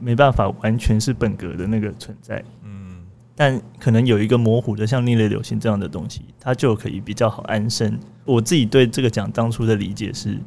[0.00, 2.42] 没办法完全是本格的那个存在。
[2.64, 3.04] 嗯，
[3.36, 7.98] 但可能有一个模糊的，像另类流行这样的东西，它就可以比较好安身。
[8.24, 10.38] 我自己对这个奖当初的理解是，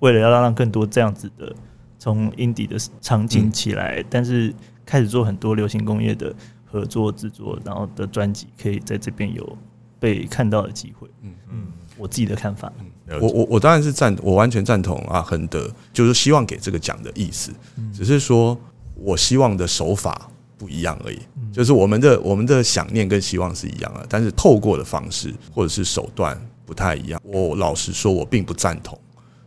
[0.00, 1.54] 为了要让更多这样子的
[1.98, 9.58] 从 indie 的场景起来，但是开始做很多流行工业的合作制作，然后的专辑可以在这边有
[9.98, 11.08] 被看到的机会。
[11.22, 11.66] 嗯嗯。
[11.96, 12.72] 我自己的看法，
[13.20, 17.52] 我我我当然是赞，我完全赞同啊，亨的就是希望给这个奖的意思，
[17.92, 18.58] 只是说
[18.96, 21.20] 我希望的手法不一样而已，
[21.52, 27.20] 就是我们的我们的想念跟希望是一样的，但是透过的方式或者是手段不太一样。
[27.24, 28.98] 我老实说，我并不赞同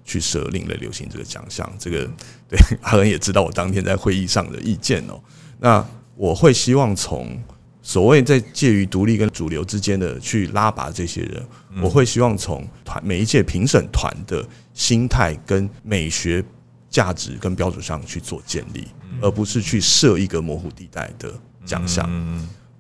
[0.04, 2.06] 去设另类流行这个奖项，这个
[2.48, 5.20] 对阿恩也知道我当天在会议上的意见哦。
[5.60, 7.38] 那我会希望从。
[7.84, 11.42] 所谓在介于独立跟主流之间的去拉拔这些人，
[11.82, 16.44] 我会希望从团每一届评审团的心态跟美学
[16.90, 18.90] 价值跟标准上去做建立，
[19.22, 21.34] 而不是去设一个模糊地带的
[21.66, 22.10] 奖项。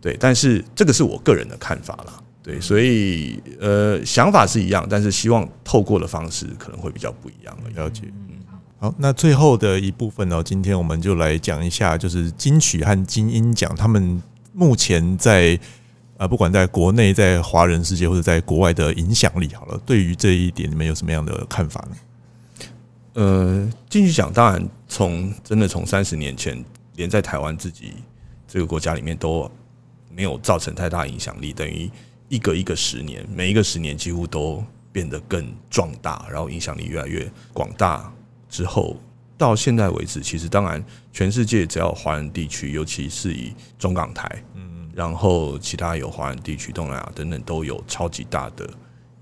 [0.01, 2.21] 对，但是这个是我个人的看法啦。
[2.43, 7.57] 对，所以呃，想法是一样，但是希望透过的方式可能会比较不一样。
[7.75, 8.03] 了解。
[8.05, 8.23] 嗯
[8.79, 14.21] 好，那最后的一部分呢，今天我们就来讲一下，就是金曲和金音奖他们。
[14.53, 15.59] 目前在
[16.17, 21.97] 呃，不管在国内、在华人世界或者在国外的影响力，好了，对于这一点，你们有什么样的看法呢？
[23.13, 26.63] 呃，金曲奖当然从真的从三十年前，
[26.95, 27.93] 连在台湾自己
[28.47, 29.47] 这个国家里面都
[30.11, 31.87] 没有造成太大影响力，等于
[32.29, 38.11] 一个一个十年，每一个十年几乎都变得更壮大，然后影响力越来越广大
[38.49, 38.97] 之后。
[39.39, 48.67] 到现在为止，其实当然，全世界只要华人地区，尤其是以中港台，嗯，然后其他有华人地区、东南亚等等，都有超级大的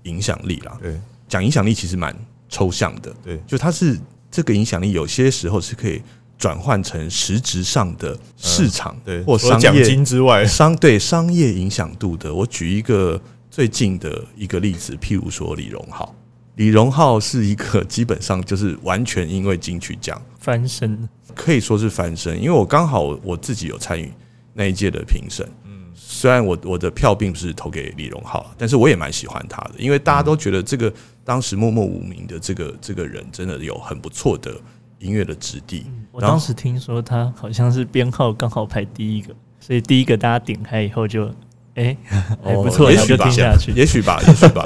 [0.04, 0.78] 影响力啦。
[0.80, 2.16] 对，讲影响力其实蛮
[2.48, 3.14] 抽象的。
[3.22, 6.00] 对，就它是这个影响力，有些时候是可以
[6.38, 12.32] 转换成实质上的市场，对，或商业金之外，商对商业影响度的。
[12.32, 13.20] 我举一个
[13.50, 16.14] 最近的一个例子，譬如说李荣浩。
[16.56, 22.34] 李荣浩是一个基本上就是完全因为金曲奖翻身，可以说是翻身。
[22.40, 24.10] 因为我刚好我自己有参与
[24.54, 30.90] 那一届的评审，嗯，虽然我我的票并不是投给李荣浩，但是我也蛮喜欢他的，因为大家都觉得这个
[31.24, 34.58] 当时默默无名的这个这个人真的有很不错的
[34.98, 35.86] 音乐的质地。
[36.12, 41.30] 我当时听说他好像是编号刚好排第一个，所以第一个大家点开以后就
[41.74, 41.96] 哎
[42.42, 44.64] 还 不错，也许听下去，也许吧， 也许吧。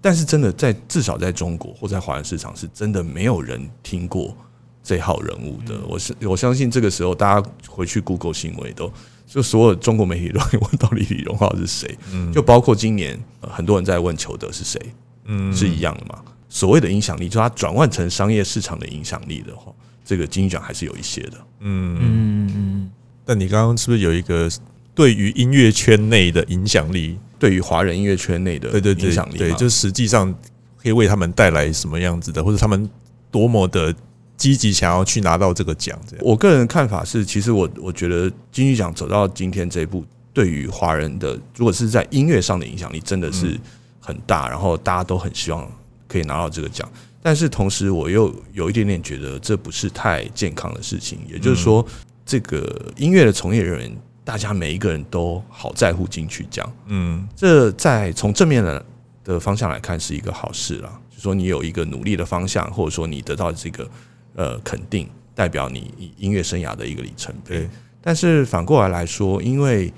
[0.00, 4.36] 但是真的在至少在中国或在华人市场是真的没有人听过
[4.82, 5.80] 这号人物的。
[5.88, 8.92] 我是我相信这个时候大家回去 Google 新闻都
[9.26, 11.96] 就所有中国媒体都会问到底李荣浩是谁，
[12.34, 14.78] 就包括今年很多人在问裘德是谁，
[15.24, 16.22] 嗯，是一样的嘛？
[16.54, 19.72] 所谓的影响力，就它转换成商业市场的影响力的话，
[20.04, 21.32] 这个金曲奖还是有一些的。
[21.60, 22.90] 嗯嗯嗯。
[23.24, 24.50] 但你刚刚是不是有一个
[24.94, 27.18] 对于音乐圈内的影响力？
[27.38, 30.32] 对于华人音乐圈内的对对影响力，对，就实际上
[30.76, 32.88] 可以为他们带来什么样子的，或者他们
[33.30, 33.92] 多么的
[34.36, 35.98] 积极想要去拿到这个奖。
[36.06, 43.58] 这样，我个人的看法是，其实我我觉得金曲奖走到今天这一步，对于华人的如果是在音乐上的影响力真的是
[43.98, 45.68] 很大，然后大家都很希望
[46.12, 46.86] 可以拿到这个奖。
[47.22, 51.18] 但是同时，我又有一点点觉得这不是太健康的事情。
[51.26, 51.86] 也就是说，
[52.26, 53.96] 这个音乐的从业人员。
[54.24, 58.86] 大家每一个人都好在乎金曲奖，嗯，这在从正面的
[59.24, 60.96] 的方向来看是一个好事啦。
[61.10, 63.90] 就说你有一个努力的方向，或者说你得到这个
[64.36, 67.68] 呃肯定，代表你音乐生涯的一个里程碑。
[68.00, 69.92] 但是反过来来说，因为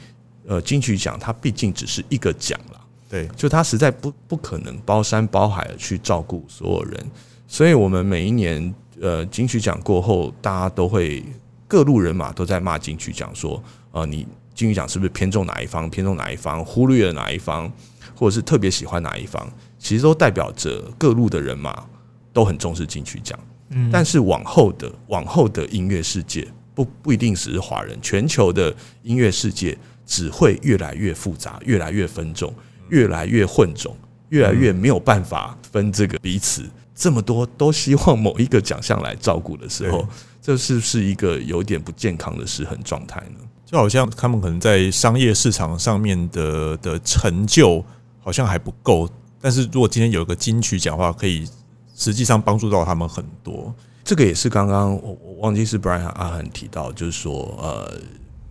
[0.47, 2.81] 呃金曲奖它毕竟只是一个奖啦，
[3.15, 7.07] 对，就他实在不不可能包山包海的去照顾所有人，
[7.47, 11.23] 所以我们每一年呃金曲奖过后，大家都会
[11.69, 13.63] 各路人马都在骂金曲奖说。
[13.93, 15.89] 呃，你金曲奖是不是偏重哪一方？
[15.89, 16.65] 偏重哪一方？
[16.65, 17.71] 忽略了哪一方？
[18.17, 19.49] 或者是特别喜欢哪一方？
[19.79, 21.87] 其实都代表着各路的人马
[22.33, 23.39] 都很重视金曲奖。
[23.69, 28.75] 嗯，但是往后的往后的音乐世界不不一定只是华人，全球的
[29.05, 32.53] 音乐世界只会越来越复杂，越来越分众，
[32.89, 33.97] 越来越混种，
[34.29, 36.65] 越来越没有办法分这个彼此。
[36.95, 40.07] 这么多都希望某一个奖项来照顾的时候，
[40.41, 43.45] 这是不是一个有点不健康的失衡状态呢？
[43.67, 47.85] 就好像他们可能在商业市场上面的的成就
[48.21, 49.09] 好像还不够，
[49.41, 51.49] 但是如果今天有一个金曲奖的话，可以
[51.97, 53.75] 实际上帮助到他们很多。
[54.05, 58.01] 这个也是刚刚我我忘记是 Brian 阿恒提到，就是说呃，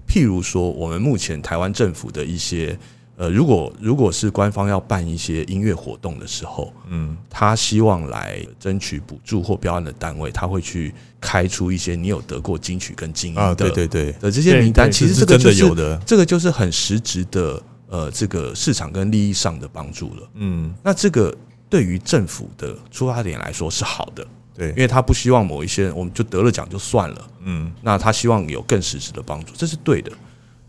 [0.05, 2.77] 譬如说我们目前台湾政府的一些。
[3.15, 14.91] 呃，如果如果是官方要办一些音乐活动的时候，嗯，他希望来争取补助或标案的单位，他会去开出一些你有得过金曲跟金音的，对对对的这些名单。
[14.91, 20.29] 其实这个就是有的，这个就是很实质的，呃，这个市场跟利益上的帮助了。
[20.33, 21.31] 嗯，那这个
[21.69, 30.11] 对于政府的出发点来说是好的，对，因为他不希望某一些人我们就得了奖就算了，嗯，那他希望有更实质的帮助，这是对的。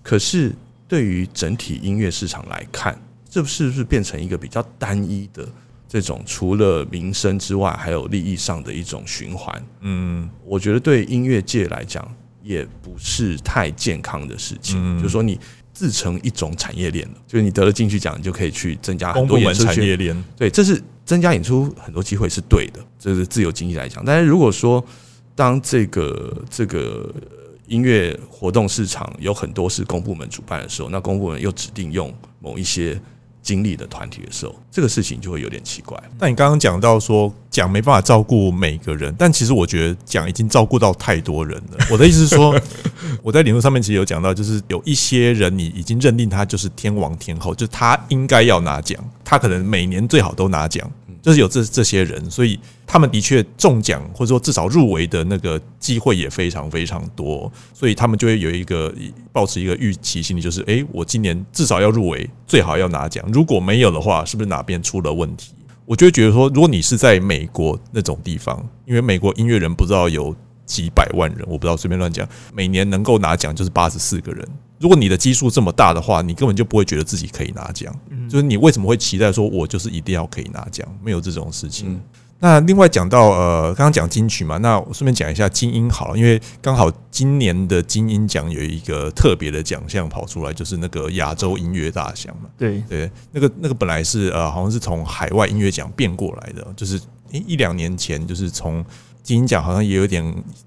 [0.03, 0.55] 可是。
[0.87, 5.49] 对于整体音乐市场来看，这是不是变成一个比较单一的
[5.88, 9.64] 这种除了民生之外，还有利益上的一种循环？
[9.81, 12.07] 嗯，我觉得对音乐界来讲，
[12.42, 14.99] 也不是太健康的事情。
[14.99, 15.38] 就是说，你
[15.73, 20.25] 自成一种产业链了，就是你得了进去奖，你就可以去增加很多演出产业链。
[20.37, 24.05] 对，这是增加演出很多机会是对的，这是自由经济来讲。
[24.05, 24.85] 但是如果说
[25.35, 27.12] 当这个这个
[27.66, 33.00] 音乐活动市场有很多是公部门主办的时候，那公部门又指定用某一些
[33.42, 35.98] 经历的团体的时候，这个事情就会有点奇怪。
[36.18, 41.85] 但你刚刚讲到说奖没办法照顾每个人，但其实我觉得奖已经照顾到太多人了。
[41.92, 42.59] 我的意思是说，
[43.22, 50.90] 我在领路上面其实有讲到，就是有一些人你已经认定他就是天王天后，就他应该要拿奖，他可能每年最好都拿奖。
[51.25, 58.93] 就是有这这些人，所以他们的确中奖，或者说至少入围的那个机会也非常非常多，所以他们就会有一个
[59.33, 63.25] 保持一个预期心理，就是哎，我今年至少要入围，最好要拿奖。
[63.33, 65.55] 如果没有的话，是不是哪边出了问题？
[65.87, 74.46] 我就会觉得说，如果你是在美国那种地方，因为美国音乐人不知道有几百万人，我不知道随便乱讲，每年能够拿奖就是八十四个人。
[74.81, 77.94] 如果你的基数这么大的话，你根本就不会觉得自己可以拿奖。
[78.29, 80.87] 就是你为什么会期待说，我就是一定要可以拿奖？
[81.03, 81.98] 没有这种事情。
[82.40, 92.50] 那另外讲到呃，刚刚讲金曲嘛，那我顺便讲一下金音好了，因为刚好今年的金音奖有一个特别的奖项跑出来，就是那个亚洲音乐大奖嘛。
[92.59, 97.00] 对对，那个那个本来是呃，好像是从海外音乐奖变过来的，就是
[97.31, 98.85] 一两年前就是从。
[99.25, 100.23] 金鹰奖好像也有点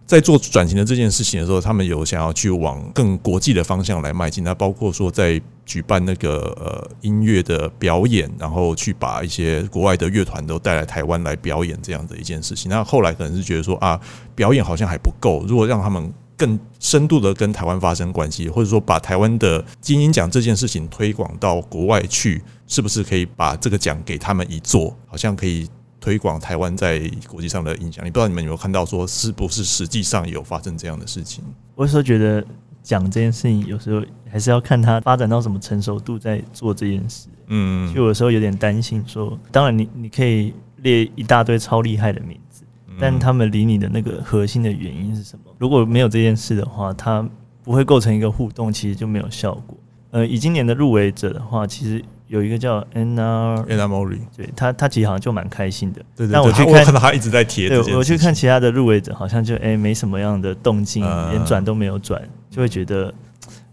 [0.07, 4.43] 在做转型的这件事情的时候，他们有想要去往更国际的方向来迈进。
[4.43, 12.67] 那包括说在举办那个呃音乐的表演，然后去把一些国外的乐团都带来台湾来表演这样的一件事情。
[12.67, 14.01] 那后来可能是觉得说啊，
[14.33, 24.97] 表演好像还不够，如果让他们更深度的跟台湾发生关系，或者说把台湾的金鹰奖这件事情推广到国外去，是不是可以把这个奖给他们一做？
[25.05, 25.69] 好像可以。
[26.07, 31.43] 推广台湾在国际上的影响，力不知道你们有没有看到，说是不是实际上有发生这样的事情？
[31.75, 32.41] 我有时候觉得
[32.81, 37.27] 讲这件事情，有时候还是要看他发展到什么成熟度，在做这件事。
[37.47, 42.63] 嗯，就有时候有点担心，说当然你你可以列一大堆超厉害的名字，
[42.97, 45.53] 但他们离你的那个核心的原因是什么？
[45.57, 47.29] 如果没有这件事的话，它
[47.65, 49.77] 不会构成一个互动，其实就没有效果。
[50.11, 52.01] 呃，以今年的入围者的话，其实。
[52.27, 56.01] 有一个叫 Anna Anna Mori，对他，他其实好像就蛮开心的。
[56.15, 57.69] 对对，但我去看到他一直在贴。
[57.69, 63.13] 对，我去看其他的入围者，好像就哎没什么样的动静，连转都没有转，就会觉得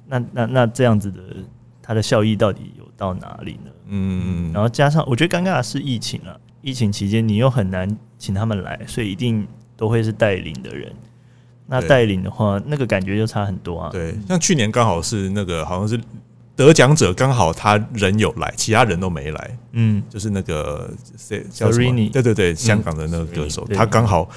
[0.07, 1.21] 那那那这样子的，
[1.83, 3.71] 它的效益到底有到哪里呢？
[3.89, 7.89] 嗯，然后加上我觉得尴尬的是疫情啊，疫情期间你又很难
[8.19, 9.45] 请他们来，所以一定
[9.77, 10.93] 都会是带领的人。
[11.67, 13.91] 那带领的话，那个感觉就差很多啊。
[13.91, 15.99] 对，像去年刚好是那个好像是。
[16.57, 19.59] 得奖者刚好他人有来，其他人都没来。
[19.73, 22.11] 嗯，就是那个谁叫什么？
[22.11, 24.29] 对对对，香港的那个歌手，他刚好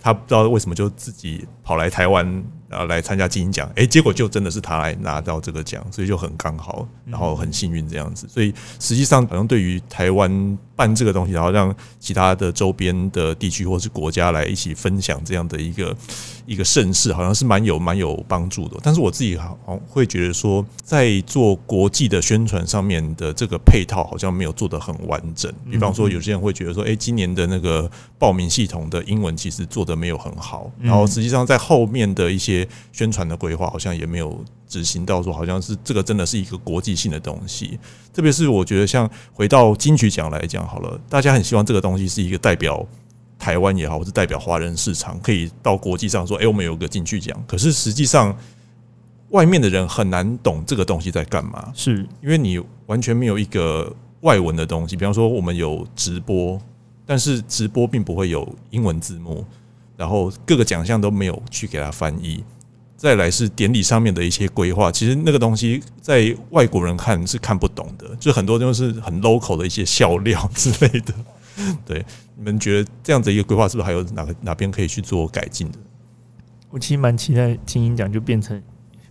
[0.00, 2.44] 他不知道为什么就自己跑来台湾。
[2.70, 8.26] 啊，来参加金鹰奖，哎，结果就真的是他来拿到这个奖，所以就很刚好，然后很幸运这样子。
[8.28, 15.96] 所以实际上，好像对于台湾办这个东西，然后让其他的周边的地区或是国家来一起分享这样的一个
[16.46, 18.76] 一个盛世，好像是蛮有蛮有帮助的。
[18.82, 25.52] 但是我自己好会觉得说，在做国际的宣传上面的这个配套，好像没有做得很完整。
[25.70, 32.66] 比方说，有些人会觉得说，哎，今年的那个报名系统的英文其实做的没有很好，然后实际上在后面的一些。
[32.92, 37.76] 宣传的规划好像也没有执行到，说好像是这个真的是一个国际性的东西。
[38.12, 42.86] 特别是我觉得，像回到金曲奖来讲好了，大家很希望这个东西是一个代表
[43.44, 47.38] 台湾也好，或是代表华人市场，可以到国际上说，哎，我们有个金曲奖。
[47.46, 48.34] 可是实际上，
[49.28, 54.96] 外面的人很难懂这个东西在干嘛，是因为你完全没有一个外文的东西。
[54.96, 56.58] 比方说，我们有直播，
[57.04, 59.44] 但是直播并不会有英文字幕。
[59.94, 62.42] 然后各个奖项都没有去给他翻译，
[62.96, 71.12] 再来是典礼上面的一些规划，其实那个东西在外国人看是看不懂的，就很多都是很 local 的一些笑料之类的。
[71.86, 72.04] 对，
[72.36, 75.78] 你们觉得这样子一个规划是不是还有哪个哪边可以去做改进的？
[76.70, 78.58] 我其实蛮期待精英奖就变成，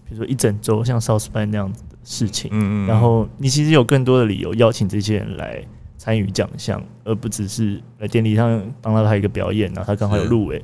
[0.03, 5.63] 比如说一整周像 South by 那样子的事情，嗯嗯，然后你其实有更多的理由邀请这些人来
[5.97, 10.61] 参与奖项，而不只是来典礼上帮他拍一个表演，然后他刚好有入围。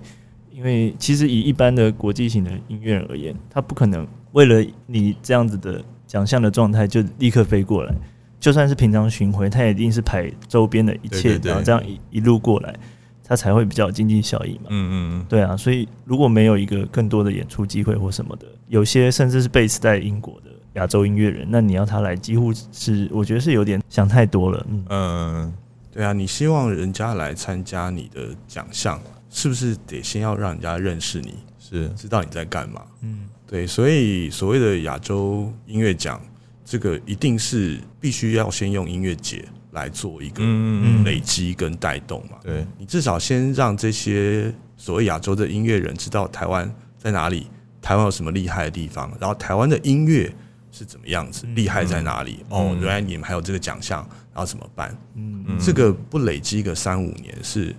[0.51, 7.95] 因为其实以一般的国际型的音乐人而言，他不可能为了你这样子的奖项的状态就立刻飞过来，
[8.39, 12.73] 就算是平常巡回，他也一定是排周边的一切，然后这样一一路过来。
[13.21, 14.69] 他才会比较有经济效益嘛。
[14.69, 24.65] 嗯嗯对啊，所以如果没有一个更多的演出机会或什么的，有些甚至是 base 在英国的亚洲音乐人，那你要他来，几乎是我觉得是有点想太多了。
[24.89, 25.53] 嗯，
[25.91, 32.81] 对啊，你希望人家来参加你的奖项，是不是得先要让人家认识你，是知道你在干嘛？
[33.03, 36.19] 嗯，对，所以所谓的亚洲音乐奖，
[36.69, 39.43] 这个一定是必须要先用音乐节。
[39.71, 40.43] 来做一个
[41.05, 42.37] 累积跟带动嘛？
[42.41, 47.45] 对你至少先让这些所谓亚洲的音乐人知道台湾在哪里，
[47.79, 50.33] 台湾有什么厉害的地方，然后台湾的音乐
[50.71, 52.39] 是怎么样子，厉害在哪里？
[52.49, 53.99] 哦，原来你们还有这个奖项，
[54.33, 54.97] 然后怎么办？
[55.13, 57.73] 嗯，这个不累积个三五年是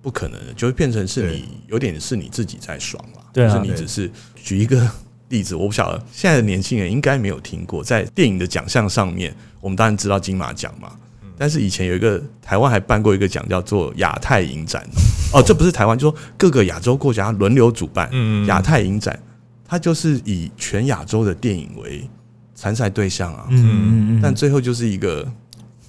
[0.00, 3.26] 不可能的，就会变成是你有点是你自己在爽了。
[3.34, 4.88] 就是你只是举一个
[5.28, 10.92] 例子，我不晓得现在的年轻人应该没有听过，在电影的奖项上面，我们当然知道金马奖嘛。
[11.38, 14.82] 但是以前有一个台湾还办过一个奖，叫做亚太影展。
[15.34, 18.10] 哦，这不是台湾，就说各个亚洲国家轮流主办
[18.46, 19.18] 亚太影展，
[19.66, 22.08] 它就是以全亚洲的电影为
[22.54, 23.46] 参赛对象啊。
[23.50, 24.20] 嗯嗯嗯。
[24.22, 25.30] 但最后就是一个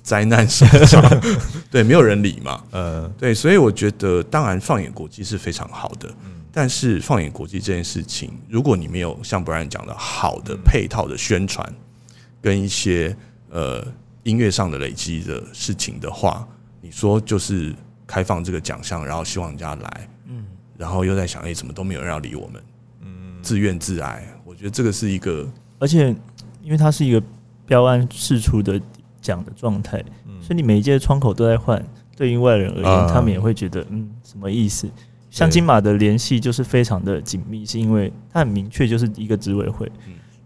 [0.04, 1.02] 灾难现场，
[1.72, 2.62] 对，没有人理嘛。
[2.72, 6.10] 呃，对，所以我觉得，当然放眼国际是非常好的。
[6.58, 11.72] 但是放眼国际这件事情，如果你没有像 bran 讲的好的配套的宣传，
[12.42, 13.16] 跟一些
[13.52, 13.86] 呃。
[14.24, 16.46] 音乐上的累积的事情的话，
[16.82, 17.74] 你说就是
[18.06, 20.46] 开放这个奖项，然后希望人家来，嗯，
[20.76, 22.62] 然后又在想，哎，怎么都没有人要理我们，
[23.04, 24.22] 嗯，自怨自艾。
[24.44, 25.48] 我觉得这个是一个，
[25.80, 26.14] 而且
[26.62, 27.24] 因为它是一个
[27.66, 28.82] 标案释出的
[29.22, 30.04] 奖的状态，
[30.42, 31.82] 所以你每一届窗口都在换，
[32.18, 34.90] 对于外人而言，他们也会觉得，嗯，什么意思？
[35.30, 39.92] 像金马的联系就是非常的紧密，是因为它很明确，就是一个执委会。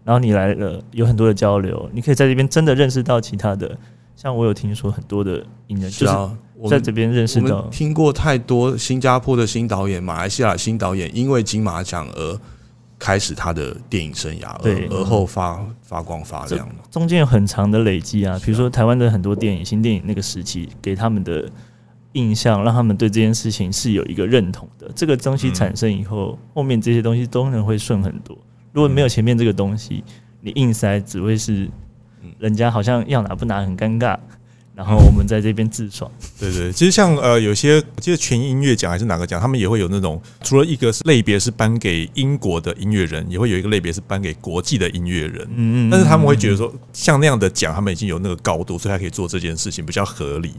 [0.04, 3.78] 然后你来了，有很多的交流，你可以在这边真的认识到其他的，
[4.16, 12.40] 像我有听说很多的影人，就是在这边认识到，听过太多新加坡的新导演、马来西亚新导演，因为金马奖而
[12.98, 21.48] 开始他的电影生涯，对，而后发发光发亮中间有很长的累积啊，比如说台湾的很多电影、新电影那个时期给他们的
[22.12, 24.90] 印象，让他们对这件事情是有一个认同的。
[24.94, 28.36] 这个东西产生以后，后面这些东西都能会顺很多。
[28.72, 30.02] 如果没有前面这个东西，
[30.40, 31.68] 你硬塞只会是，
[32.38, 34.18] 人家好像要拿不拿很尴尬，
[34.74, 36.10] 然后我们在这边自爽。
[36.38, 45.46] 对对，其实像呃有些，我记得全音乐奖还是哪个奖，他们也会有那种，除了一个是类别是颁给英国的音乐人，也会有一个类别是颁给国际的音乐人。
[45.54, 45.90] 嗯嗯。
[45.90, 50.54] 但是他们会觉得说，像那样的奖，他们已经有那个高度，所以他可以做这件事情比较合理。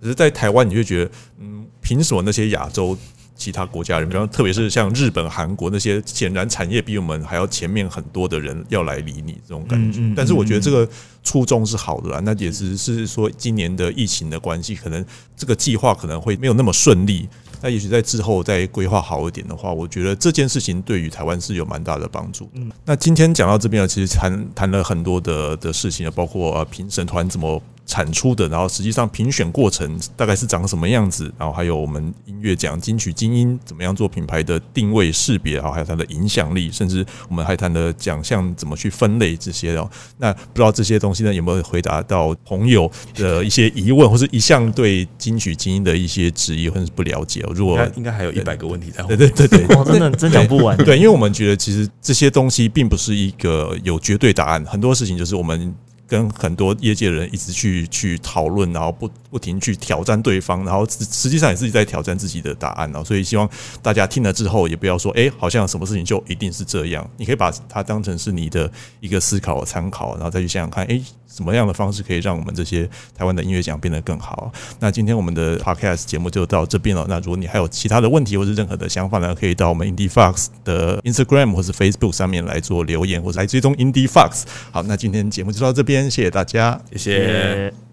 [0.00, 2.96] 只是在台湾，你就觉得，嗯，凭什么那些亚洲？
[3.40, 10.00] 其他国家人，比方特别是像日本、韩国那些，显然产业比我们还要前面很多的人要来理你这种感觉。
[10.16, 10.88] 但是我觉得这个
[11.22, 17.28] 初衷是好的啦，那也只是说今年的疫情的关系，可能这个计划可能会没有那么顺利。
[17.62, 22.50] 那也许在之后再规划好一点的话，我觉得这件事情对于台湾是有蛮大的帮助。
[22.54, 27.62] 嗯，那今天讲到这边呢，其实谈谈了很多的的事情啊，包括呃评审团怎么。
[27.88, 39.90] 产出的，然后实际上评选过程大概是长什么样子，然后还有我们音乐奖金曲精英怎么样做品牌的定位识别，然后还有它的影响力，甚至我们还谈的奖项怎么去分类这些哦。
[40.18, 47.42] 那不知道这些东西呢有没有回答到朋友的一些疑问，或是一向对金曲精英的一些质疑或者是不了解？
[47.54, 50.76] 如果应该还有一百个问题在，对对对对，真的真讲不完。
[50.76, 55.74] 对，因为我们觉得其实这些东西并不是一个有绝对答案，很多事情就是我们。
[56.08, 63.04] 跟很多业界人一直去去讨论，然后不不停去挑战对方，然后实际上也是在挑战自己的答案哦。
[63.04, 63.48] 所以希望
[63.82, 67.08] 大家听了之后，也不要说，哎，好像什么事情就一定是这样。
[67.18, 68.68] 你可以把它当成是你的
[69.00, 71.00] 一个思考参考，然后再去想想看，哎。
[71.30, 74.50] 什么样的方式可以让我们这些台湾的音乐奖变得更好？
[74.80, 77.04] 那今天我们的 podcast 节目就到这边了。
[77.06, 84.44] 那如果你还有其他的问题或者任何的想法呢，可以到我们 Indie Fox 的 Instagram 或是 Facebook 上面来做留言，或者来追踪 Indie Fox。
[84.72, 87.87] 好，那今天节目就到这边，谢谢大家，谢谢。